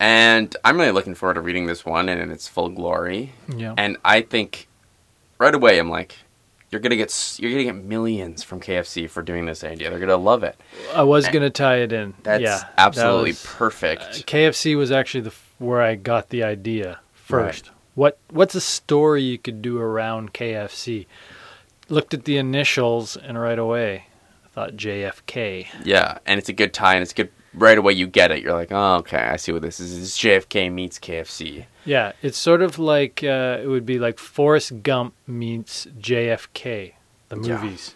And 0.00 0.56
I'm 0.64 0.78
really 0.80 0.92
looking 0.92 1.14
forward 1.14 1.34
to 1.34 1.40
reading 1.42 1.66
this 1.66 1.84
one 1.84 2.08
and 2.08 2.20
in 2.20 2.30
its 2.30 2.48
full 2.48 2.70
glory. 2.70 3.32
yeah. 3.54 3.74
And 3.76 3.98
I 4.04 4.22
think 4.22 4.66
right 5.38 5.54
away 5.54 5.78
I'm 5.78 5.90
like, 5.90 6.16
you're 6.70 6.80
gonna 6.80 6.96
get 6.96 7.36
you're 7.40 7.50
gonna 7.50 7.64
get 7.64 7.74
millions 7.74 8.42
from 8.42 8.60
KFC 8.60 9.08
for 9.08 9.22
doing 9.22 9.46
this 9.46 9.64
idea. 9.64 9.90
They're 9.90 9.98
gonna 9.98 10.16
love 10.16 10.42
it. 10.44 10.58
I 10.94 11.02
was 11.02 11.28
going 11.28 11.42
to 11.42 11.50
tie 11.50 11.78
it 11.78 11.92
in. 11.92 12.14
That's 12.22 12.42
yeah, 12.42 12.58
that 12.58 12.72
absolutely 12.76 13.30
was- 13.30 13.44
perfect. 13.44 14.02
uh, 14.02 14.06
KFC 14.26 14.76
was 14.76 14.92
actually 14.92 15.22
the 15.22 15.34
where 15.58 15.82
I 15.82 15.94
got 15.96 16.28
the 16.30 16.42
idea 16.44 17.00
first. 17.12 17.66
Right. 17.66 17.76
What 17.94 18.18
what's 18.30 18.54
a 18.54 18.60
story 18.60 19.22
you 19.22 19.36
could 19.38 19.62
do 19.62 19.78
around 19.78 20.32
KFC? 20.32 21.06
Looked 21.88 22.14
at 22.14 22.24
the 22.24 22.36
initials 22.36 23.16
and 23.16 23.38
right 23.40 23.58
away 23.58 24.06
I 24.44 24.48
thought 24.48 24.76
JFK. 24.76 25.66
yeah, 25.84 26.18
and 26.24 26.38
it's 26.38 26.48
a 26.48 26.52
good 26.52 26.72
tie, 26.72 26.94
and 26.94 27.02
it's 27.02 27.12
a 27.12 27.16
good 27.16 27.30
right 27.54 27.76
away. 27.78 27.92
You 27.94 28.06
get 28.06 28.30
it. 28.30 28.42
You're 28.42 28.54
like, 28.54 28.70
oh, 28.72 28.96
okay, 28.96 29.18
I 29.18 29.36
see 29.36 29.52
what 29.52 29.62
this 29.62 29.80
is. 29.80 29.98
It's 29.98 30.18
JFK 30.18 30.72
meets 30.72 30.98
KFC. 30.98 31.66
Yeah, 31.84 32.12
it's 32.22 32.38
sort 32.38 32.62
of 32.62 32.78
like 32.78 33.24
uh, 33.24 33.58
it 33.62 33.66
would 33.66 33.86
be 33.86 33.98
like 33.98 34.18
Forrest 34.18 34.82
Gump 34.82 35.14
meets 35.26 35.86
JFK, 35.98 36.92
the 37.28 37.36
Yeah. 37.40 37.60
movies, 37.62 37.94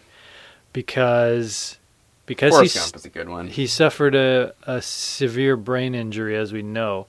because 0.73 1.77
because 2.25 2.51
Forrest 2.53 2.75
Gump 2.75 2.95
is 2.95 3.05
a 3.05 3.09
good 3.09 3.29
one. 3.29 3.47
he 3.47 3.67
suffered 3.67 4.15
a, 4.15 4.53
a 4.63 4.81
severe 4.81 5.55
brain 5.55 5.93
injury, 5.95 6.35
as 6.35 6.51
we 6.51 6.61
know. 6.63 7.05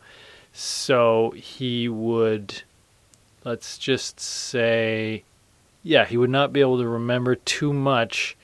So 0.52 1.32
he 1.36 1.88
would, 1.88 2.62
let's 3.44 3.76
just 3.78 4.20
say, 4.20 5.24
yeah, 5.82 6.04
he 6.04 6.16
would 6.16 6.30
not 6.30 6.52
be 6.52 6.60
able 6.60 6.78
to 6.78 6.86
remember 6.88 7.34
too 7.34 7.72
much. 7.72 8.36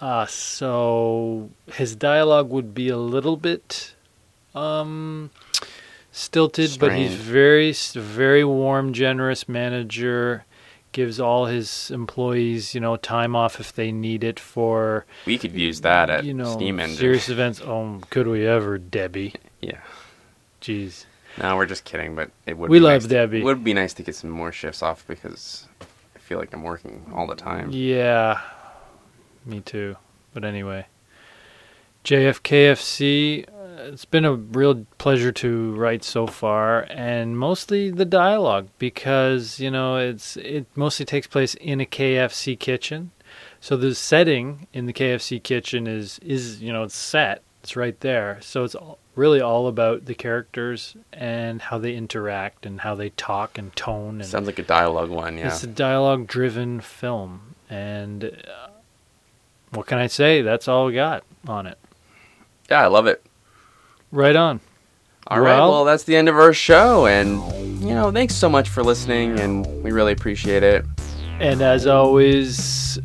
Uh, 0.00 0.26
so 0.26 1.50
his 1.72 1.96
dialogue 1.96 2.50
would 2.50 2.74
be 2.74 2.88
a 2.88 2.96
little 2.98 3.36
bit 3.36 3.94
um, 4.54 5.30
stilted, 6.12 6.76
but 6.78 6.92
he's 6.94 7.14
very, 7.14 7.72
very 7.72 8.44
warm, 8.44 8.92
generous 8.92 9.48
manager. 9.48 10.44
Gives 10.92 11.20
all 11.20 11.44
his 11.44 11.90
employees, 11.90 12.74
you 12.74 12.80
know, 12.80 12.96
time 12.96 13.36
off 13.36 13.60
if 13.60 13.70
they 13.74 13.92
need 13.92 14.24
it 14.24 14.40
for 14.40 15.04
we 15.26 15.36
could 15.36 15.52
use 15.52 15.82
that 15.82 16.08
at 16.08 16.24
you 16.24 16.32
know, 16.32 16.50
Steam 16.54 16.80
Engine. 16.80 16.96
serious 16.96 17.28
events. 17.28 17.60
Oh, 17.60 18.00
could 18.08 18.26
we 18.26 18.46
ever, 18.46 18.78
Debbie? 18.78 19.34
Yeah. 19.60 19.80
Jeez. 20.62 21.04
No, 21.40 21.56
we're 21.56 21.66
just 21.66 21.84
kidding, 21.84 22.14
but 22.14 22.30
it 22.46 22.56
would. 22.56 22.70
We 22.70 22.78
be 22.78 22.84
love 22.84 22.92
nice 22.94 23.02
to- 23.02 23.08
Debbie. 23.08 23.40
It 23.40 23.44
would 23.44 23.64
be 23.64 23.74
nice 23.74 23.92
to 23.94 24.02
get 24.02 24.14
some 24.14 24.30
more 24.30 24.52
shifts 24.52 24.82
off 24.82 25.04
because 25.06 25.66
I 25.82 26.18
feel 26.18 26.38
like 26.38 26.52
I'm 26.54 26.62
working 26.62 27.04
all 27.14 27.26
the 27.26 27.34
time. 27.34 27.70
Yeah, 27.72 28.40
me 29.46 29.60
too. 29.60 29.96
But 30.34 30.44
anyway, 30.44 30.86
JFKFC, 32.04 33.48
uh, 33.48 33.92
it's 33.92 34.04
been 34.04 34.24
a 34.24 34.34
real 34.34 34.86
pleasure 34.98 35.32
to 35.32 35.74
write 35.74 36.04
so 36.04 36.26
far, 36.26 36.86
and 36.90 37.38
mostly 37.38 37.90
the 37.90 38.04
dialogue 38.04 38.68
because 38.78 39.60
you 39.60 39.70
know 39.70 39.96
it's 39.96 40.36
it 40.36 40.66
mostly 40.74 41.06
takes 41.06 41.26
place 41.26 41.54
in 41.54 41.80
a 41.80 41.86
KFC 41.86 42.58
kitchen. 42.58 43.12
So 43.60 43.76
the 43.76 43.94
setting 43.94 44.66
in 44.72 44.86
the 44.86 44.92
KFC 44.92 45.42
kitchen 45.42 45.86
is 45.86 46.18
is 46.20 46.62
you 46.62 46.72
know 46.72 46.84
it's 46.84 46.96
set, 46.96 47.42
it's 47.62 47.76
right 47.76 47.98
there. 48.00 48.38
So 48.42 48.64
it's 48.64 48.74
all, 48.74 48.98
really 49.16 49.40
all 49.40 49.66
about 49.66 50.04
the 50.04 50.14
characters 50.14 50.94
and 51.12 51.60
how 51.62 51.78
they 51.78 51.96
interact 51.96 52.66
and 52.66 52.82
how 52.82 52.94
they 52.94 53.10
talk 53.10 53.58
and 53.58 53.74
tone. 53.74 54.20
And 54.20 54.26
Sounds 54.26 54.46
like 54.46 54.58
a 54.58 54.62
dialogue 54.62 55.10
one, 55.10 55.38
yeah. 55.38 55.48
it's 55.48 55.64
a 55.64 55.66
dialogue 55.66 56.26
driven 56.26 56.80
film. 56.80 57.56
And 57.68 58.24
uh, 58.24 58.68
what 59.72 59.86
can 59.86 59.98
I 59.98 60.06
say? 60.06 60.42
That's 60.42 60.68
all 60.68 60.86
we 60.86 60.94
got 60.94 61.24
on 61.46 61.66
it. 61.66 61.78
Yeah, 62.70 62.82
I 62.82 62.86
love 62.86 63.06
it. 63.06 63.24
Right 64.12 64.36
on. 64.36 64.60
All 65.28 65.40
right, 65.40 65.56
Well- 65.58 65.70
well, 65.70 65.84
that's 65.84 66.04
the 66.04 66.16
end 66.16 66.28
of 66.28 66.36
our 66.36 66.52
show, 66.52 67.06
and 67.06 67.40
you 67.82 67.94
know, 67.94 68.10
thanks 68.12 68.34
so 68.34 68.48
much 68.48 68.68
for 68.68 68.82
listening, 68.84 69.38
and 69.40 69.66
we 69.82 69.90
really 69.92 70.12
appreciate 70.12 70.62
it. 70.62 70.84
And 71.40 71.60
as 71.62 71.86
always, 71.86 72.98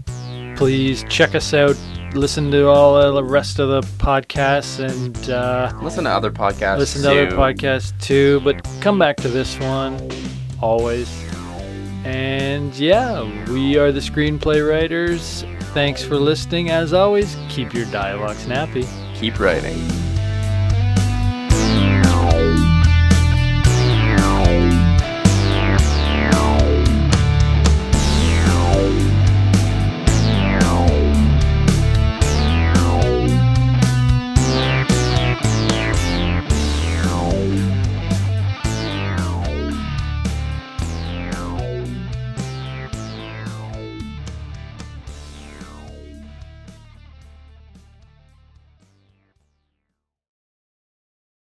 please 0.56 1.04
check 1.10 1.36
us 1.36 1.54
out. 1.54 1.76
Listen 2.14 2.52
to 2.52 2.68
all 2.68 3.12
the 3.14 3.24
rest 3.24 3.58
of 3.60 3.70
the 3.70 3.82
podcasts 3.98 4.80
and 4.80 5.30
uh, 5.30 5.72
Listen 5.82 6.04
to 6.04 6.10
other 6.12 6.30
podcasts. 6.32 6.78
listen 6.78 7.02
to 7.04 7.10
other 7.10 7.32
podcasts 7.36 8.00
too. 8.02 8.40
But 8.42 8.68
come 8.82 9.00
back 9.00 9.18
to 9.18 9.28
this 9.30 9.58
one 9.60 10.10
always. 10.62 11.10
And 12.04 12.76
yeah, 12.76 13.24
we 13.52 13.78
are 13.78 13.92
the 13.92 14.00
screenplay 14.00 14.68
writers. 14.68 15.46
Thanks 15.74 16.04
for 16.04 16.16
listening. 16.16 16.70
As 16.70 16.94
always, 16.94 17.38
keep 17.50 17.74
your 17.74 17.86
dialogue 17.86 18.38
snappy. 18.38 18.88
Keep 19.16 19.40
writing. 19.40 20.11